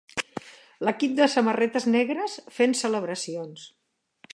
[0.87, 3.73] L'equip de samarretes negres fent celebracions